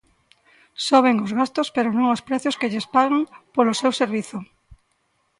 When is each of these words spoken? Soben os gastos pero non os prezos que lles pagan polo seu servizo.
Soben 0.87 1.15
os 1.25 1.31
gastos 1.39 1.67
pero 1.75 1.89
non 1.97 2.07
os 2.15 2.23
prezos 2.27 2.57
que 2.59 2.71
lles 2.71 2.89
pagan 2.95 3.21
polo 3.55 3.77
seu 3.81 3.91
servizo. 4.01 4.37